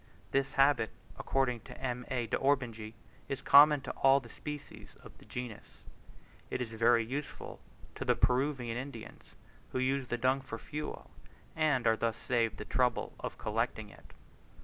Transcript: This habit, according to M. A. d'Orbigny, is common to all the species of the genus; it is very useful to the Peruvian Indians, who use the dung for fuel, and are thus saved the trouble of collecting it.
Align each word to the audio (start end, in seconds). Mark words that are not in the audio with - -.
This 0.31 0.53
habit, 0.53 0.89
according 1.19 1.59
to 1.59 1.79
M. 1.79 2.07
A. 2.09 2.25
d'Orbigny, 2.25 2.95
is 3.29 3.43
common 3.43 3.81
to 3.81 3.91
all 3.91 4.19
the 4.19 4.31
species 4.31 4.95
of 5.03 5.15
the 5.19 5.25
genus; 5.25 5.83
it 6.49 6.59
is 6.59 6.69
very 6.71 7.05
useful 7.05 7.59
to 7.93 8.03
the 8.03 8.15
Peruvian 8.15 8.77
Indians, 8.77 9.35
who 9.73 9.77
use 9.77 10.07
the 10.07 10.17
dung 10.17 10.41
for 10.41 10.57
fuel, 10.57 11.11
and 11.55 11.85
are 11.85 11.95
thus 11.97 12.17
saved 12.17 12.57
the 12.57 12.65
trouble 12.65 13.13
of 13.19 13.37
collecting 13.37 13.89
it. 13.91 14.13